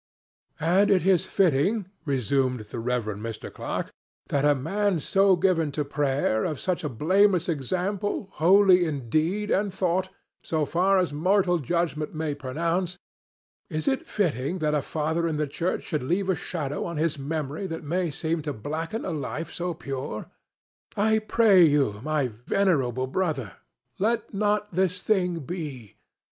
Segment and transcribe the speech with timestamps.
[0.59, 3.53] "And is it fitting," resumed the Reverend Mr.
[3.53, 3.91] Clark,
[4.29, 9.51] "that a man so given to prayer, of such a blameless example, holy in deed
[9.51, 10.09] and thought,
[10.41, 15.83] so far as mortal judgment may pronounce,—is it fitting that a father in the Church
[15.83, 19.75] should leave a shadow on his memory that may seem to blacken a life so
[19.75, 20.25] pure?
[20.97, 23.53] I pray you, my venerable brother,
[23.99, 25.97] let not this thing be!